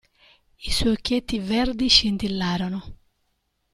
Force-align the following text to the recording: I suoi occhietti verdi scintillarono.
I 0.69 0.71
suoi 0.75 0.93
occhietti 0.95 1.37
verdi 1.47 1.87
scintillarono. 1.91 2.81